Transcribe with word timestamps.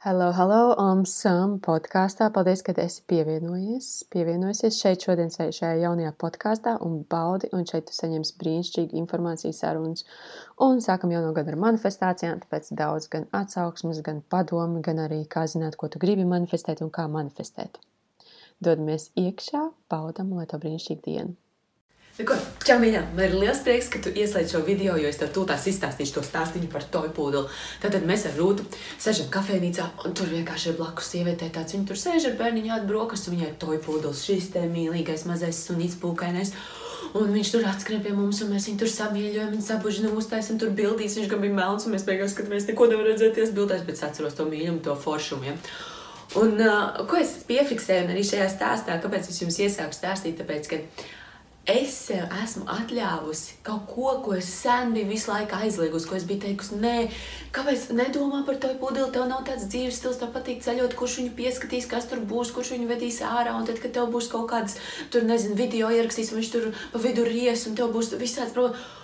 Hello, 0.00 0.30
hello, 0.30 0.76
um, 0.78 1.00
Sam 1.10 1.56
podkāstā. 1.58 2.28
Paldies, 2.30 2.60
ka 2.62 2.70
esi 2.78 3.00
pievienojies. 3.10 3.86
Pievienojusies 4.14 4.76
šeit 4.78 5.02
šodien 5.02 5.32
šajā 5.34 5.72
jaunajā 5.80 6.12
podkāstā 6.22 6.76
un 6.86 7.00
baudi, 7.14 7.50
un 7.50 7.66
šeit 7.66 7.88
tu 7.88 7.96
saņemsi 7.96 8.36
brīnišķīgu 8.38 8.94
informāciju 9.00 9.56
sarunas. 9.58 10.04
Un 10.68 10.78
sākam 10.86 11.10
jauno 11.16 11.32
gadu 11.34 11.50
ar 11.50 11.58
manifestācijām, 11.64 12.38
tāpēc 12.44 12.70
daudz 12.78 13.10
gan 13.16 13.26
atsauksmes, 13.40 13.98
gan 14.06 14.22
padomi, 14.30 14.84
gan 14.86 15.02
arī 15.08 15.24
kā 15.34 15.48
zināt, 15.50 15.74
ko 15.82 15.90
tu 15.90 15.98
gribi 16.06 16.28
manifestēt 16.36 16.86
un 16.86 16.94
kā 16.94 17.10
manifestēt. 17.18 17.82
Dodamies 18.62 19.10
iekšā, 19.18 19.66
baudam, 19.90 20.30
lai 20.38 20.46
tev 20.46 20.62
brīnišķīga 20.62 21.06
diena! 21.10 21.34
Ko, 22.18 22.34
čau, 22.66 22.80
mīļā, 22.82 23.00
man 23.14 23.28
ir 23.28 23.34
liels 23.38 23.60
prieks, 23.62 23.86
ka 23.94 24.00
tu 24.02 24.10
ieslēdz 24.10 24.50
šo 24.50 24.60
video, 24.66 24.96
jo 24.98 25.06
es 25.06 25.20
tev 25.20 25.28
tūlīt 25.36 25.68
izstāstīšu 25.70 26.16
to 26.16 26.22
stāstu 26.26 26.58
par 26.72 26.82
toju 26.82 27.12
pūdeli. 27.14 27.46
Tad 27.78 27.94
mēs 28.02 28.24
ar 28.26 28.32
Rūtu 28.34 28.64
sēžam 28.98 29.28
kafejnīcā, 29.30 29.84
un 30.02 30.16
tur 30.18 30.26
vienkārši 30.32 30.72
ir 30.72 30.80
blakus 30.80 31.12
sieviete 31.12 31.46
tāds. 31.54 31.76
Viņa 31.76 31.86
tur 31.86 32.00
sēž 32.00 32.26
ar 32.32 32.34
bērniņu 32.40 32.72
atbrokas, 32.74 33.28
un 33.28 33.36
viņai 33.36 33.46
ir 33.52 33.54
toju 33.62 33.78
pūdelis, 33.84 34.22
šis 34.26 34.48
te 34.56 34.64
mīlīgais 34.66 35.28
mazais 35.30 35.60
sunīts 35.68 35.94
pūkainais. 36.02 36.50
Un 37.14 37.30
viņš 37.36 37.52
tur 37.54 37.68
atskrien 37.70 38.02
pie 38.02 38.10
mums, 38.16 38.40
un 38.42 38.50
mēs 38.50 38.66
viņu 38.66 38.80
tur 38.82 38.90
samīļojam, 38.90 39.52
un 39.54 39.62
sabužinām, 39.62 40.16
uztaisam 40.18 40.58
tur 40.58 40.74
bildīs. 40.74 41.14
Viņš 41.20 41.30
gan 41.30 41.44
bija 41.44 41.54
melns, 41.54 41.86
un 41.86 41.94
mēs 41.94 42.06
beigās 42.08 42.34
skatāmies, 42.34 42.66
neko 42.66 42.90
nevar 42.90 43.06
redzēties 43.12 43.54
bildēs, 43.54 43.86
bet 43.86 43.94
es 43.94 44.02
atceros 44.08 44.34
to 44.34 44.48
mīļumu, 44.50 44.82
to 44.82 44.98
foršumu. 44.98 45.52
Ja? 45.52 45.54
Un 46.42 46.58
uh, 46.60 46.98
ko 47.08 47.22
es 47.22 47.38
piefiksēju, 47.48 48.10
arī 48.10 48.26
šajā 48.26 48.50
stāstā, 48.52 48.98
kāpēc 49.00 49.30
es 49.30 49.38
jums 49.40 49.62
iesāku 49.62 49.96
stāstīt, 49.96 50.36
tāpēc, 50.42 50.68
ka 50.68 50.82
es 51.68 51.92
sev 52.06 52.32
esmu 52.42 52.64
atļāvusi 52.72 53.58
kaut 53.66 53.84
ko, 53.90 54.12
ko 54.24 54.34
es 54.38 54.48
sen 54.62 54.94
biju 54.94 55.10
visu 55.10 55.30
laiku 55.30 55.58
aizliegusi, 55.58 56.08
ko 56.08 56.16
es 56.16 56.24
biju 56.28 56.42
teikusi, 56.46 56.78
nē, 56.80 56.94
kāpēc 57.54 57.88
nedomā 57.98 58.40
par 58.46 58.56
to 58.62 58.70
pudeli, 58.80 59.10
tev 59.12 59.26
nav 59.28 59.44
tāds 59.48 59.68
dzīves 59.68 59.98
stils, 60.00 60.20
tev 60.20 60.32
patīk 60.34 60.62
ceļot, 60.64 60.96
kurš 60.98 61.18
viņu 61.20 61.34
pieskatīs, 61.38 61.88
kas 61.90 62.08
tur 62.08 62.22
būs, 62.30 62.54
kurš 62.56 62.72
viņu 62.76 62.88
vedīs 62.88 63.20
ārā, 63.26 63.52
un 63.58 63.68
tad, 63.68 63.82
kad 63.84 63.92
tev 63.98 64.08
būs 64.14 64.30
kaut 64.32 64.48
kāds, 64.52 64.78
tur 65.12 65.28
nezinu, 65.28 65.58
video 65.58 65.92
ierakstīs, 65.92 66.32
un 66.32 66.40
viņš 66.40 66.54
tur 66.54 66.70
pa 66.94 67.02
vidu 67.04 67.26
ries, 67.28 67.66
un 67.68 67.76
tev 67.76 67.92
būs 67.92 68.14
visāds 68.16 68.56
problēmas. 68.56 68.96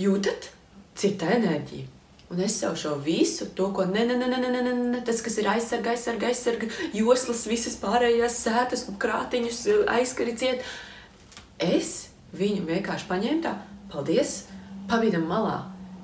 Jūtat, 0.00 0.48
cik 0.96 1.20
tā 1.20 1.34
enerģija? 1.36 1.92
Un 2.32 2.40
es 2.42 2.56
sev 2.58 2.74
šo 2.74 2.96
visu, 2.98 3.46
to, 3.54 3.68
ko 3.76 3.84
ne, 3.86 4.02
ne, 4.08 4.16
ne, 4.18 4.26
ne, 4.26 4.40
ne, 4.40 4.62
ne, 4.64 4.72
ne 4.96 5.00
tas, 5.06 5.20
kas 5.22 5.36
ir 5.38 5.46
aizsarga, 5.52 5.92
aizsarga, 5.92 6.32
aizsarga, 6.32 6.66
joslas, 6.96 7.44
visas 7.46 7.76
pārējās 7.78 8.40
sētas, 8.40 8.82
krātiņus, 8.98 9.60
aizskari 9.94 10.34
ciet, 10.40 10.64
Es 11.62 12.10
viņu 12.36 12.66
vienkārši 12.68 13.08
paņēmu 13.08 13.42
tā, 13.44 13.54
paldies, 13.92 14.42
pabīdam 14.90 15.24
malā. 15.30 15.56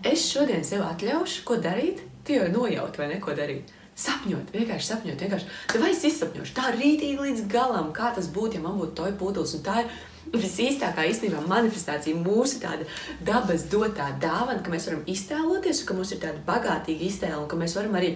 Es 0.06 0.24
šodien 0.32 0.64
sev 0.66 0.86
atļaušu, 0.86 1.44
ko 1.46 1.58
darīt. 1.62 2.00
Tu 2.26 2.38
jau 2.38 2.46
nojaut, 2.52 2.96
vai 2.98 3.08
ne, 3.10 3.18
ko 3.22 3.34
darīt. 3.36 3.70
Sapņot, 3.98 4.54
vienkārši 4.54 4.88
sapņot, 4.88 5.20
vienkārši. 5.20 5.50
Vai 5.82 5.90
es 5.92 6.00
izsapņošu 6.08 6.54
tā 6.56 6.70
rītīgi 6.72 7.18
līdz 7.20 7.44
galam, 7.52 7.90
kā 7.92 8.14
tas 8.16 8.30
būtu, 8.32 8.56
ja 8.56 8.64
man 8.64 8.78
būtu 8.80 8.96
toja 9.02 9.14
pūdelis. 9.20 9.52
Un 9.58 9.64
tā 9.66 9.82
ir 9.82 9.92
visīstākā 10.32 11.04
īstenībā 11.10 11.42
manifestācija, 11.50 12.16
mūsu 12.16 12.62
tāda 12.62 12.86
dabas 13.26 13.66
dotā 13.70 14.08
dāvana, 14.22 14.62
ka 14.64 14.72
mēs 14.72 14.88
varam 14.88 15.02
iztēloties, 15.10 15.84
ka 15.84 15.98
mums 15.98 16.14
ir 16.14 16.22
tāda 16.22 16.40
bagātīga 16.46 17.08
iztēle 17.10 17.42
un 17.42 17.50
ka 17.50 17.58
mēs 17.60 17.76
varam 17.76 17.98
arī 18.00 18.14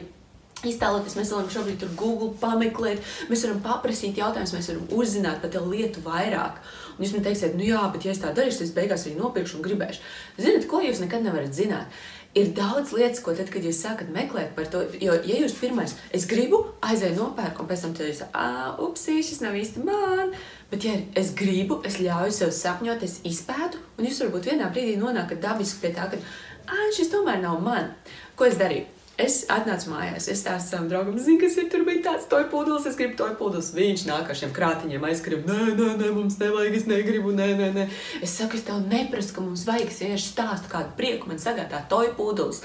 iztēloties. 0.70 1.16
Mēs 1.18 1.32
varam 1.34 1.52
šobrīd 1.52 1.78
tur 1.82 1.94
Google 1.98 2.32
pameklēt, 2.40 3.04
mēs 3.30 3.46
varam 3.46 3.62
paprasīt 3.64 4.20
jautājumus, 4.20 4.56
mēs 4.56 4.72
varam 4.72 4.90
uzzināt 4.98 5.40
par 5.44 5.70
lietu 5.70 6.04
vairāk. 6.04 6.60
Un 6.96 7.04
jūs 7.04 7.16
man 7.16 7.24
teiksiet, 7.26 7.56
nu 7.58 7.64
jā, 7.66 7.82
bet 7.92 8.06
ja 8.06 8.12
es 8.14 8.22
tā 8.22 8.32
darīšu, 8.32 8.62
tad 8.62 8.68
es 8.70 8.76
beigās 8.76 9.04
arī 9.04 9.18
nopirkšu 9.18 9.58
un 9.58 9.64
gribēšu. 9.66 10.04
Ziniet, 10.40 10.68
ko 10.70 10.80
jūs 10.84 11.02
nekad 11.02 11.26
nevarat 11.26 11.52
zināt? 11.56 11.92
Ir 12.36 12.50
daudz 12.52 12.90
lietas, 12.92 13.22
ko 13.24 13.32
tad, 13.32 13.48
kad 13.48 13.64
jūs 13.64 13.78
sākat 13.80 14.10
meklēt 14.12 14.50
par 14.56 14.66
to, 14.68 14.82
jo, 15.00 15.14
ja 15.24 15.38
jūs 15.40 15.54
pirmais, 15.56 15.94
es 16.12 16.26
gribu, 16.28 16.58
aizēju 16.84 17.16
nopērku, 17.16 17.64
un 17.64 17.70
pēc 17.70 17.84
tam 17.84 17.94
jūs 17.96 18.20
sakat, 18.20 18.36
ah, 18.36 18.82
upsī, 18.84 19.22
šis 19.24 19.40
nav 19.40 19.56
īsti 19.56 19.84
man. 19.86 20.34
Bet, 20.68 20.84
ja 20.84 20.98
es 21.16 21.32
gribu, 21.38 21.78
es 21.88 21.96
ļauju 22.02 22.34
sev 22.36 22.52
sapņot, 22.52 23.06
es 23.08 23.22
izpētu, 23.24 23.80
un 23.96 24.08
jūs 24.08 24.20
varbūt 24.26 24.50
vienā 24.50 24.68
brīdī 24.68 24.98
nonākat 25.00 25.40
dabiski 25.40 25.86
pie 25.86 25.94
tā, 25.96 26.10
ka, 26.12 26.20
ah, 26.68 26.84
šis 26.96 27.12
tomēr 27.14 27.40
nav 27.40 27.56
man. 27.64 27.94
Ko 28.36 28.44
es 28.50 28.60
darīju? 28.60 28.95
Es 29.16 29.46
atnācu 29.48 29.94
mājās, 29.94 30.26
es 30.28 30.42
stāstu 30.42 30.74
savam 30.74 30.90
draugam, 30.90 31.14
zinu, 31.16 31.38
kas 31.40 31.54
ir 31.56 31.70
tur 31.72 31.86
bija 31.86 32.02
tāds 32.04 32.26
toja 32.28 32.44
pūdelis, 32.52 32.84
es 32.90 32.98
gribu 32.98 33.14
toja 33.16 33.32
pūdelis. 33.38 33.70
Viņš 33.72 34.02
nāk 34.10 34.28
ar 34.28 34.36
šiem 34.36 34.50
krātiņiem, 34.52 35.06
aizskrien, 35.08 35.46
nē, 35.48 35.70
nē, 35.78 35.86
nē, 36.02 36.10
mums 36.12 36.36
nevajag, 36.36 36.76
es 36.76 36.84
negribu, 36.90 37.32
nē, 37.32 37.46
nē, 37.56 37.68
nē. 37.78 37.86
Es 38.20 38.34
saku, 38.36 38.60
es 38.60 38.66
tev 38.66 38.82
neprasu, 38.90 39.32
ka 39.32 39.46
mums 39.46 39.64
vajag, 39.64 39.88
es 39.88 40.02
vienkārši 40.04 40.28
stāstu 40.34 40.68
kādu 40.74 40.92
prieku, 41.00 41.30
man 41.32 41.40
sagādā 41.40 41.80
toja 41.88 42.12
pūdelis. 42.18 42.60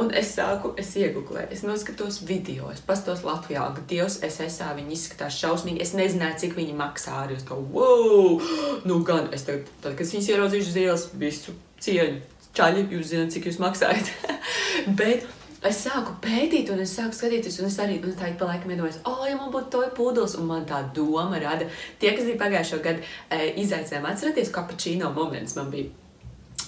Un 0.00 0.08
es 0.16 0.32
sāku, 0.38 0.72
es 0.80 0.94
iegūlēju, 0.96 1.50
es 1.52 1.66
noskatos 1.68 2.22
video, 2.24 2.72
es 2.72 2.80
pastos 2.80 3.20
Latvijā, 3.28 3.68
ka 3.76 3.84
Dievs, 3.92 4.22
es 4.24 4.40
esmu, 4.40 4.72
viņi 4.80 4.96
izskatās 4.96 5.36
šausmīgi, 5.36 5.84
es 5.84 5.92
nezināju, 6.00 6.40
cik 6.46 6.56
viņi 6.62 6.80
maksā 6.80 7.20
arī. 7.26 7.36
Es 7.36 7.44
kā, 7.44 7.60
wow, 7.60 8.40
nu 8.88 9.02
gan, 9.04 9.28
es 9.36 9.44
tagad, 9.44 9.68
tad, 9.84 10.00
kad 10.00 10.08
viņas 10.16 10.32
ieraudzīšu 10.32 10.72
uz 10.72 10.82
ielas, 10.86 11.08
visu 11.12 11.58
cieņu. 11.84 12.24
Čaļi, 12.54 12.88
jūs 12.94 13.08
zināt, 13.10 13.32
cik 13.34 13.50
jūs 13.50 13.60
maksājat. 13.60 14.14
Bet 14.98 15.26
es 15.68 15.80
sāku 15.86 16.14
pētīt, 16.24 16.70
un 16.72 16.82
es 16.84 16.92
sāku 16.96 17.16
skatīties, 17.16 17.58
un 17.62 17.68
es 17.70 17.78
arī 17.80 17.96
un 18.02 18.14
tā 18.18 18.30
pa 18.38 18.48
laikam 18.50 18.72
iedomājos, 18.74 19.00
oh, 19.08 19.22
ja 19.28 19.36
man 19.38 19.52
būtu 19.52 19.72
toja 19.72 19.90
pūdelis, 19.96 20.36
un 20.40 20.48
man 20.50 20.66
tā 20.68 20.82
doma 20.96 21.40
rada. 21.40 21.68
Tie, 22.00 22.12
kas 22.12 22.26
bija 22.28 22.40
pagājušo 22.42 22.80
gadu 22.84 23.04
e, 23.32 23.52
izaicinājumi, 23.62 24.10
atcerieties, 24.10 24.52
kapučīno 24.54 25.12
moments 25.16 25.56
man 25.58 25.70
bija. 25.72 25.92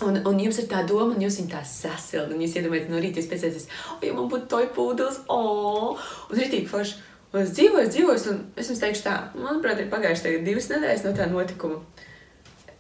Un, 0.05 0.19
un 0.29 0.41
jums 0.41 0.59
ir 0.61 0.69
tā 0.69 0.83
doma, 0.89 1.15
un 1.15 1.25
jūs 1.25 1.39
viņu 1.41 1.53
tā 1.53 1.63
sasildat, 1.69 2.33
un 2.33 2.43
jūs 2.45 2.57
iedomājaties, 2.57 2.93
no 2.93 3.03
rīta 3.03 3.21
jūs 3.21 3.29
pēcēties, 3.31 3.69
oh, 3.93 4.01
ja 4.05 4.17
man 4.17 4.33
būtu 4.33 4.49
toja 4.53 4.73
pūdelis, 4.77 5.21
oh, 5.33 6.09
un 6.31 6.41
rītīgi 6.41 6.73
forši. 6.73 6.99
Un 7.35 7.43
es 7.43 7.53
dzīvoju, 7.57 7.85
es 7.85 7.93
dzīvoju, 7.93 8.21
un 8.33 8.43
es 8.57 8.69
jums 8.71 8.81
teikšu 8.81 9.05
tā, 9.05 9.15
manuprāt, 9.37 9.81
ir 9.83 9.91
pagājuši 9.93 10.39
divas 10.47 10.71
nedēļas 10.71 11.05
no 11.05 11.13
tā 11.17 11.27
notikuma. 11.29 11.83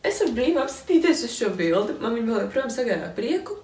Es 0.06 0.20
varu 0.22 0.36
brīvi 0.36 0.60
apskatīties 0.62 1.24
uz 1.26 1.34
šo 1.34 1.50
bildi, 1.58 1.96
man 2.00 2.14
viņa 2.14 2.30
vēl 2.30 2.44
joprojām 2.44 2.70
sagāja 2.72 3.10
prieku, 3.16 3.58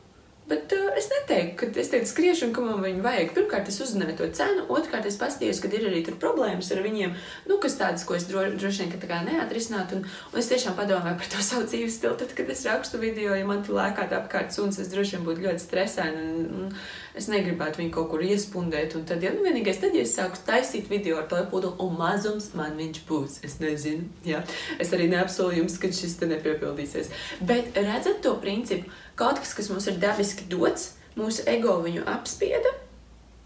Bet 0.51 0.73
uh, 0.75 0.89
es 0.99 1.07
neteiktu, 1.07 1.55
ka 1.61 1.81
es 1.81 1.91
teicu, 1.93 2.09
skriešanu, 2.11 2.55
ka 2.57 2.65
man 2.65 2.81
viņu 2.83 3.05
vajag. 3.05 3.29
Pirmkārt, 3.37 3.69
es 3.71 3.79
uzzināju 3.85 4.17
to 4.19 4.27
cenu, 4.35 4.65
otrkārt, 4.75 5.07
es 5.07 5.19
paskatījos, 5.21 5.61
ka 5.63 5.71
ir 5.71 5.87
arī 5.87 6.01
problēmas 6.11 6.73
ar 6.75 6.81
viņiem, 6.83 7.15
nu, 7.47 7.59
kas 7.63 7.79
tādas, 7.79 8.03
ko 8.09 8.17
es 8.19 8.27
dro, 8.27 8.43
droši 8.51 8.89
vien 8.91 9.29
neatrisinātu. 9.29 10.01
Un, 10.01 10.09
un 10.33 10.41
es 10.43 10.51
tiešām 10.51 10.75
padomāju 10.79 11.21
par 11.21 11.31
to 11.31 11.45
savu 11.51 11.69
dzīves 11.69 12.01
stilu. 12.01 12.19
Tad, 12.19 12.35
kad 12.35 12.51
es 12.51 12.65
rakstu 12.67 12.99
video, 13.03 13.37
ja 13.39 13.47
man 13.47 13.63
tur 13.63 13.79
lēkāt 13.79 14.15
apkārt 14.19 14.51
suns, 14.57 14.81
es 14.83 14.91
droši 14.91 15.17
vien 15.17 15.29
būtu 15.29 15.47
ļoti 15.47 15.63
stresaini. 15.63 16.25
Un, 16.27 16.51
un 16.65 16.75
es 17.15 17.29
negribētu 17.31 17.79
viņu 17.79 17.95
kaut 17.95 18.11
kur 18.11 18.25
iespundēt. 18.27 18.97
Un 18.99 19.07
tad, 19.07 19.23
ja 19.23 19.31
nu 19.37 19.47
vienīgais, 19.47 19.79
tad, 19.83 19.95
ja 19.95 20.03
es 20.03 20.17
sāku 20.19 20.43
taisīt 20.47 20.91
video 20.91 21.21
ar 21.21 21.31
to 21.31 21.39
pudeli, 21.53 21.79
un 21.85 21.95
mazums 22.01 22.51
man 22.59 22.75
viņš 22.81 23.03
būs, 23.07 23.39
es 23.47 23.61
nezinu. 23.63 24.11
Jā. 24.27 24.43
Es 24.83 24.91
arī 24.97 25.07
neapsolu 25.13 25.61
jums, 25.61 25.79
ka 25.79 25.93
šis 25.93 26.19
te 26.19 26.29
nepiepildīsies. 26.35 27.15
Bet 27.47 27.79
redzat 27.79 28.25
to 28.27 28.35
principu 28.43 28.91
kaut 29.19 29.39
kas, 29.43 29.53
kas 29.55 29.69
mums 29.71 29.87
ir 29.91 29.99
dabiski 30.01 30.32
dots, 30.51 30.93
mūsu 31.19 31.45
ego 31.51 31.79
viņu 31.85 32.05
apspieda, 32.09 32.73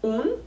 un 0.07 0.37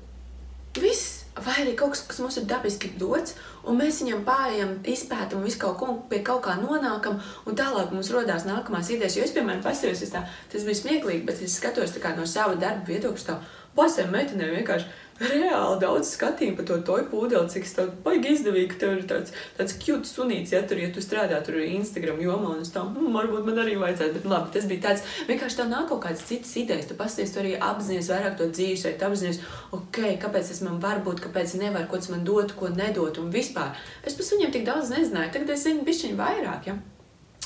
viss. 0.78 1.18
Vai 1.40 1.54
arī 1.62 1.72
kaut 1.78 1.94
kas, 1.94 2.02
kas 2.08 2.18
mums 2.20 2.36
ir 2.40 2.44
dabiski 2.50 2.90
dots, 3.00 3.36
un 3.64 3.78
mēs 3.78 4.00
viņam 4.02 4.24
pārējām, 4.26 4.72
izpētām 4.92 5.44
visu 5.46 5.60
kaut 5.62 5.76
ko, 5.80 5.92
pie 6.10 6.18
kaut 6.26 6.42
kā 6.44 6.56
nonākam, 6.58 7.20
un 7.46 7.56
tālāk 7.56 7.94
mums 7.94 8.10
radās 8.12 8.44
nākamās 8.48 8.90
idejas. 8.92 9.16
Jo 9.16 9.24
es, 9.24 9.32
piemēram, 9.36 9.62
paskatījos, 9.64 10.10
tas 10.10 10.66
bija 10.66 10.80
smieklīgi, 10.82 11.22
bet 11.28 11.40
es 11.40 11.54
skatos 11.56 11.94
no 12.18 12.26
sava 12.26 12.58
darba 12.60 12.84
viedokļa, 12.90 13.24
tā 13.24 13.38
pasēm 13.78 14.10
meitenēm 14.12 14.58
vienkārši 14.58 14.90
reāli 15.20 15.78
daudz 15.82 16.10
skatījumu 16.14 16.56
par 16.58 16.66
to 16.68 16.78
toju 16.88 17.06
pūdeli, 17.10 17.50
cik 17.52 17.66
tas 17.76 17.90
baigi 18.04 18.34
izdevīgi, 18.34 18.68
ka 18.72 18.78
tev 18.82 18.94
ir 18.96 19.06
tāds, 19.10 19.34
tāds 19.58 19.76
cute 19.82 20.08
sunīts, 20.08 20.54
ja 20.54 20.62
tur, 20.66 20.80
ja 20.80 20.90
tu 20.94 21.02
strādā 21.04 21.40
tur 21.44 21.58
Instagram 21.60 22.22
jomā, 22.24 22.54
un 22.56 22.64
es 22.64 22.72
tā, 22.74 22.84
hm, 22.86 23.10
varbūt 23.16 23.48
man 23.48 23.60
arī 23.62 23.76
vajadzētu, 23.80 24.16
bet 24.16 24.28
labi, 24.32 24.52
tas 24.56 24.68
bija 24.70 24.84
tāds, 24.88 25.04
vienkārši 25.28 25.60
tev 25.60 25.68
nāk 25.72 25.90
kaut 25.90 26.02
kādas 26.06 26.24
citas 26.28 26.54
idejas, 26.60 26.88
tu 26.88 26.96
pasties, 26.98 27.34
tu 27.34 27.42
arī 27.42 27.56
apzinājies 27.58 28.12
vairāk 28.14 28.38
to 28.40 28.48
dzīves, 28.48 28.86
vai 28.88 28.94
tu 28.96 29.08
apzinājies, 29.10 29.42
ok, 29.76 30.00
kāpēc 30.24 30.54
tas 30.54 30.64
man 30.66 30.80
var 30.82 31.04
būt, 31.04 31.20
kāpēc 31.26 31.56
nevar, 31.60 31.84
ko 31.90 32.00
tas 32.00 32.12
man 32.14 32.24
dot, 32.24 32.56
ko 32.56 32.72
nedot, 32.72 33.20
un 33.20 33.28
vispār. 33.34 33.76
Es 34.06 34.16
par 34.16 34.28
suņiem 34.30 34.56
tik 34.56 34.66
daudz 34.68 34.94
nezināju, 34.94 35.34
tagad 35.36 35.52
es 35.56 35.68
zinu 35.68 35.84
bišķiņu 35.84 36.18
vairāk, 36.20 36.72
ja? 36.72 36.80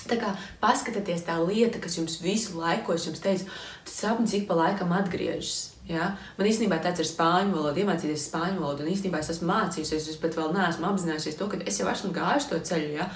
Tā 0.04 0.19
kā 0.20 0.34
paskatieties 0.60 1.25
tā 1.25 1.38
lieta, 1.40 1.81
kas 1.81 1.96
jums 1.96 2.19
visu 2.20 2.58
laiku, 2.60 2.90
ko 2.90 2.98
es 2.98 3.06
jums 3.08 3.22
teicu, 3.25 3.48
tas 3.87 4.02
sapnis 4.04 4.37
ik 4.37 4.44
pa 4.50 4.58
laikam 4.58 4.93
atgriežas. 4.93 5.73
Ja? 5.88 6.14
Man 6.38 6.48
īstenībā 6.48 6.78
tāds 6.84 7.02
ir 7.04 7.08
spāņu 7.08 7.56
valoda, 7.56 7.81
iemācīties 7.81 8.28
spāņu 8.31 8.62
valodu, 8.62 8.84
un 8.84 8.92
īstenībā 8.94 9.20
es 9.20 9.32
esmu 9.34 9.50
mācījusies, 9.50 10.12
es 10.14 10.20
pat 10.20 10.38
vēl 10.38 10.54
neesmu 10.56 10.88
apzinājusies 10.88 11.40
to, 11.40 11.48
ka 11.50 11.60
es 11.64 11.81
jau 11.81 11.90
esmu 11.92 12.12
gājuši 12.16 12.52
to 12.52 12.60
ceļu. 12.70 12.94
Ja? 12.96 13.10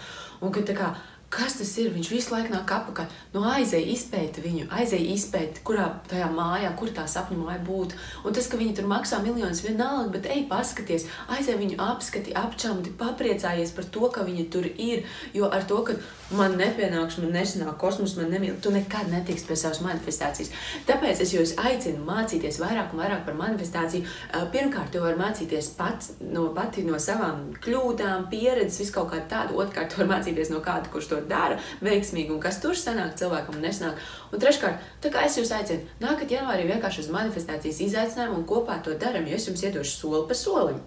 Un 0.45 0.53
ka 0.55 0.63
kā, 0.77 0.93
kas 1.33 1.59
tas 1.61 1.71
ir. 1.81 1.91
Viņš 1.95 2.11
visu 2.13 2.33
laiku 2.33 2.53
nāk 2.53 2.71
apakaļ. 2.73 3.09
Nu, 3.35 3.43
aizēj, 3.49 3.85
izpēti 3.95 4.45
viņu, 4.45 4.69
aizēj, 4.75 5.05
izpēti, 5.15 5.63
kurā 5.67 5.89
tajā 6.11 6.29
mājā, 6.33 6.71
kur 6.79 6.93
tā 6.97 7.05
sapņu 7.11 7.41
māja 7.43 7.61
būtu. 7.67 7.99
Un 8.25 8.37
tas, 8.37 8.49
ka 8.51 8.61
viņi 8.61 8.79
tur 8.79 8.89
maksā 8.91 9.21
miljonus, 9.25 9.63
vienalga, 9.65 10.13
bet 10.17 10.29
ej, 10.33 10.47
paskaties, 10.51 11.09
aizēj 11.37 11.61
viņu 11.61 11.81
apskati, 11.85 12.37
apčamdi, 12.39 12.95
papriecājies 13.01 13.75
par 13.77 13.89
to, 13.97 14.09
ka 14.15 14.25
viņi 14.29 14.49
tur 14.53 14.69
ir. 14.69 15.05
Jo 15.37 15.53
ar 15.53 15.69
to, 15.69 15.83
ka 15.87 15.99
man 16.35 16.57
nepienāks, 16.61 17.19
man 17.23 17.33
nesanāk 17.33 17.79
kosmos, 17.81 18.15
man 18.19 18.31
nemīl, 18.33 18.57
tu 18.63 18.73
nekad 18.75 19.09
netiksi 19.13 19.47
pie 19.49 19.57
savas 19.57 19.81
manifestācijas. 19.85 20.51
Tāpēc 20.89 21.23
es 21.25 21.33
jūs 21.35 21.55
aicinu 21.61 22.05
mācīties 22.07 22.61
vairāk 22.63 22.93
un 22.93 23.03
vairāk 23.03 23.25
par 23.27 23.39
manifestāciju. 23.39 24.09
Pirmkārt, 24.53 24.93
tu 24.93 25.03
vari 25.05 25.19
mācīties 25.21 25.71
pats 25.79 26.13
no, 26.21 26.49
pati 26.57 26.85
no 26.87 27.01
savām 27.03 27.49
kļūdām, 27.65 28.29
pieredzes, 28.33 28.81
visu 28.83 28.97
kaut 28.99 29.13
kā 29.15 29.23
tādu. 29.31 29.57
Otrkārt, 29.63 29.93
tu 29.93 30.03
vari 30.03 30.13
mācīties 30.13 30.53
no 30.53 30.61
kāda, 30.65 30.91
kurš 30.93 31.11
to 31.15 31.23
dara 31.31 31.59
veiksmīgi 31.85 32.35
un 32.35 32.43
kas 32.45 32.61
tur 32.63 32.77
sanāk 32.79 33.17
cilvēkam 33.21 33.61
nesanāk. 33.63 34.03
Un 34.33 34.43
treškārt, 34.43 34.85
tā 35.05 35.13
kā 35.15 35.25
es 35.29 35.41
jūs 35.41 35.55
aicinu, 35.57 35.89
nākat 36.05 36.37
janvārī 36.37 36.69
vienkārši 36.69 37.07
uz 37.07 37.11
manifestācijas 37.15 37.83
izaicinājumu 37.89 38.43
un 38.43 38.47
kopā 38.49 38.83
to 38.85 38.97
daram, 39.01 39.27
jo 39.29 39.41
es 39.41 39.49
jums 39.49 39.65
iedošu 39.65 39.97
soli 39.97 40.25
pa 40.29 40.37
solim. 40.37 40.81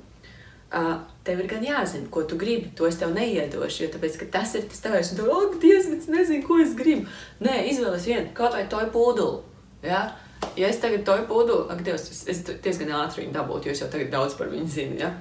Tev 0.72 1.42
ir 1.44 1.48
gan 1.52 1.64
jāzina, 1.66 2.08
ko 2.10 2.24
tu 2.24 2.38
gribi. 2.40 2.72
To 2.80 2.88
es 2.88 2.98
tev 2.98 3.12
neiedošu, 3.16 3.84
jo 3.84 3.90
tāpēc, 3.94 4.18
tas 4.32 4.56
ir 4.56 4.68
tas 4.72 4.84
tavs. 4.84 5.12
Un 5.12 5.20
tu 5.20 5.26
domā, 5.28 5.50
ak, 5.50 5.58
Dievs, 5.62 5.90
bet 5.92 6.06
es 6.06 6.12
nezinu, 6.12 6.46
ko 6.48 6.62
es 6.64 6.76
gribu. 6.78 7.10
Nē, 7.44 7.58
izvēlies 7.74 8.08
vienu, 8.08 8.30
kaut 8.38 8.56
vai 8.56 8.64
to 8.72 8.80
pūduli. 8.94 9.42
Ja? 9.86 10.06
ja 10.56 10.70
es 10.72 10.80
tagad 10.82 11.04
to 11.06 11.18
pūduli, 11.28 11.68
ak, 11.74 11.84
Dievs, 11.86 12.08
es, 12.14 12.24
es 12.32 12.42
diezgan 12.64 12.96
ātri 13.02 13.26
viņu 13.26 13.36
dabūtu, 13.36 13.68
jo 13.68 13.76
es 13.76 13.84
jau 13.84 13.92
tagad 13.92 14.14
daudz 14.16 14.38
par 14.40 14.50
viņu 14.54 14.72
zinu. 14.72 14.98
Ja? 15.04 15.12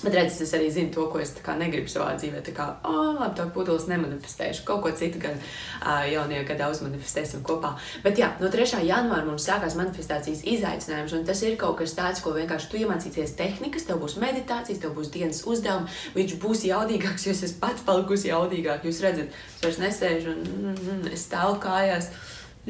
Bet 0.00 0.14
redziet, 0.16 0.46
es 0.46 0.54
arī 0.56 0.70
zinu 0.72 0.92
to, 0.94 1.04
ko 1.12 1.20
es 1.20 1.34
negribu 1.60 1.90
savā 1.92 2.14
dzīvē. 2.16 2.40
Tā 2.46 2.54
kā, 2.56 2.66
oh, 2.88 3.18
labi, 3.18 3.34
to 3.36 3.44
pudeles 3.52 3.84
nemanifestēšu. 3.90 4.64
Kaut 4.68 4.80
ko 4.84 4.92
citu 4.96 5.20
gan 5.20 5.36
uh, 5.36 6.06
jaunajā 6.08 6.46
gadā 6.48 6.70
uzmanifestēsim 6.72 7.42
kopā. 7.44 7.74
Bet 8.04 8.20
jā, 8.20 8.30
no 8.40 8.48
3. 8.52 8.80
janvāra 8.88 9.28
mums 9.28 9.44
sākās 9.48 9.76
manifestācijas 9.76 10.40
izaicinājums. 10.54 11.14
Un 11.18 11.28
tas 11.28 11.44
ir 11.44 11.58
kaut 11.60 11.76
kas 11.82 11.94
tāds, 11.98 12.24
ko 12.24 12.32
vienkārši 12.36 12.72
tu 12.72 12.80
iemācīsies 12.80 13.36
tehnikas, 13.36 13.84
tev 13.88 14.00
būs 14.00 14.16
meditācijas, 14.22 14.80
tev 14.80 14.96
būs 14.96 15.12
dienas 15.12 15.44
uzdevumi. 15.44 15.92
Viņš 16.16 16.36
būs 16.40 16.66
jaudīgāks, 16.70 17.28
jo 17.28 17.36
es 17.36 17.56
pats 17.60 17.84
palikusi 17.84 18.32
jaudīgāk. 18.32 18.88
Jūs 18.88 19.04
redzat, 19.04 19.36
es 19.56 19.64
vairs 19.66 19.82
nesēžu 19.84 20.32
un 20.32 20.44
mm, 20.48 20.76
mm, 20.80 21.08
es 21.12 21.28
stāvu 21.28 21.60
kājās 21.60 22.12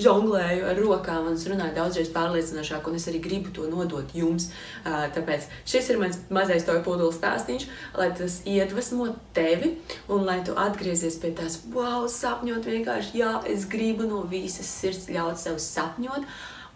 žonglēju 0.04 0.66
ar 0.70 0.78
rokām, 0.80 1.28
un 1.30 1.38
es 1.38 1.46
runāju 1.48 1.76
daudzreiz 1.76 2.10
pārliecinošāk, 2.14 2.86
un 2.88 2.98
es 2.98 3.08
arī 3.10 3.20
gribu 3.24 3.52
to 3.54 3.66
nodot 3.70 4.14
jums. 4.16 4.50
Tāpēc 4.84 5.48
šis 5.68 5.90
ir 5.92 6.00
mans 6.02 6.20
mazais 6.32 6.66
toja 6.66 6.82
pudeles 6.86 7.18
stāstīns, 7.18 7.68
lai 7.98 8.10
tas 8.16 8.40
iedvesmo 8.48 9.10
tevi, 9.36 9.74
un 10.08 10.24
lai 10.28 10.40
tu 10.46 10.56
atgriezies 10.58 11.18
pie 11.22 11.34
tās, 11.36 11.60
wow, 11.74 12.06
sapņot 12.10 12.70
vienkārši, 12.70 13.18
jā, 13.20 13.34
es 13.50 13.68
gribu 13.70 14.08
no 14.08 14.24
visas 14.30 14.70
sirds 14.80 15.10
ļaut 15.12 15.40
sev 15.40 15.60
sapņot. 15.62 16.26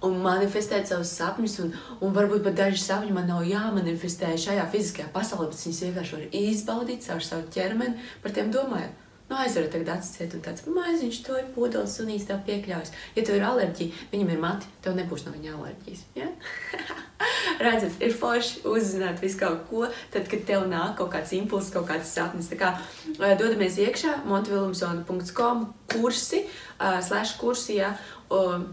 Un 0.04 0.18
manifestēt 0.20 0.90
savus 0.90 1.14
sapņus, 1.16 1.54
un, 1.62 1.70
un 2.04 2.10
varbūt 2.12 2.42
pat 2.44 2.58
daži 2.58 2.82
sapņi 2.82 3.14
man 3.14 3.30
nav 3.30 3.46
jāmanifestē 3.48 4.34
šajā 4.36 4.66
fiziskajā 4.74 5.06
pasaulē, 5.14 5.46
bet 5.48 5.62
viņas 5.64 5.80
vienkārši 5.86 6.18
var 6.18 6.36
izbaudīt 6.42 7.06
caur 7.06 7.24
savu 7.24 7.48
ķermeni, 7.54 8.04
par 8.20 8.34
tiem 8.36 8.52
domājot. 8.52 9.03
Nu, 9.28 9.36
aizver 9.40 9.70
tagad 9.72 9.88
atsciet 9.94 10.34
un 10.36 10.42
tāds 10.44 10.66
maiziņš, 10.68 11.18
to 11.24 11.36
ir 11.40 11.46
pudeles 11.54 11.94
un 12.02 12.10
īstā 12.12 12.36
piekļaujas. 12.44 12.90
Ja 13.16 13.22
tev 13.24 13.38
ir 13.38 13.44
alerģija, 13.48 14.02
viņam 14.10 14.32
ir 14.34 14.42
mati, 14.42 14.68
tev 14.84 14.98
nebūs 14.98 15.24
no 15.24 15.32
viņa 15.32 15.54
alerģijas. 15.56 16.02
Ja? 16.18 16.26
Redzat, 17.64 17.96
ir 18.04 18.12
forši 18.20 18.66
uzzināt 18.68 19.22
visu 19.24 19.40
kaut 19.40 19.62
ko, 19.70 19.86
tad, 20.12 20.28
kad 20.28 20.44
tev 20.44 20.66
nāk 20.68 20.98
kaut 20.98 21.08
kāds 21.14 21.32
impulss, 21.38 21.72
kaut 21.72 21.88
kāds 21.88 22.12
sapnis. 22.12 22.50
Tā 22.52 22.58
kā 22.60 22.74
dodamies 23.40 23.78
iekšā, 23.86 24.18
montevilumsona.com 24.28 25.64
kursi, 25.94 26.42
uh, 26.76 26.98
slash 27.00 27.38
kursi, 27.40 27.78
ja, 27.80 27.94
um, 28.28 28.68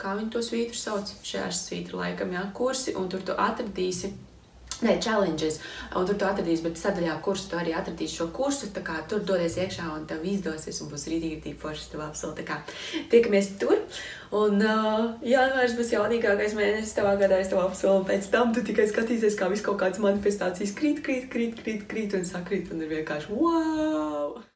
kā 0.00 0.16
viņi 0.18 0.34
to 0.34 0.42
svītru 0.42 0.80
sauc, 0.80 1.14
šajā 1.22 1.52
svītru 1.54 2.02
laikam, 2.02 2.34
ja, 2.34 2.48
kursi, 2.56 2.96
un 2.98 3.06
tur 3.12 3.22
tu 3.22 3.38
atradīsi 3.38 4.10
Nē, 4.80 4.94
challenges, 4.96 5.58
un 5.92 6.06
tur 6.08 6.16
tu 6.16 6.24
atradīsi, 6.24 6.64
bet 6.64 6.78
sadaļā 6.80 7.18
kursu 7.24 7.50
tu 7.50 7.58
arī 7.60 7.74
atradīsi 7.76 8.16
šo 8.16 8.30
kursu. 8.32 8.70
Tā 8.72 8.80
kā 8.84 8.94
tur 9.10 9.20
dodies 9.28 9.58
iekšā 9.60 9.90
un 9.92 10.06
tev 10.08 10.24
izdosies, 10.24 10.78
un 10.80 10.88
būs 10.88 11.04
rītīgi, 11.10 11.36
rītīgi 11.36 11.60
forši 11.60 11.90
tev 11.92 12.06
apsolīt. 12.06 12.40
Tā 12.40 12.46
kā 12.48 12.56
tiekamies 13.12 13.50
tur, 13.60 13.76
un 14.40 14.64
uh, 14.64 15.10
janvārs 15.20 15.76
būs 15.76 15.92
jaunīgākais 15.92 16.56
mēnesis 16.56 16.96
tavā 16.96 17.12
gadā, 17.20 17.42
es 17.44 17.52
tev 17.52 17.60
apsolu. 17.60 18.06
Pēc 18.08 18.30
tam 18.32 18.54
tu 18.56 18.64
tikai 18.64 18.88
skatīsies, 18.88 19.36
kā 19.36 19.50
viss 19.52 19.66
kaut 19.66 19.82
kādas 19.82 20.00
manifestācijas 20.00 20.72
krīt, 20.80 21.04
krīt, 21.04 21.28
krīt, 21.28 21.60
krīt, 21.60 21.84
krīt 21.90 22.16
un 22.16 22.24
sakrīt, 22.24 22.72
un 22.72 22.80
ir 22.86 22.94
vienkārši 22.96 23.36
wow! 23.36 24.40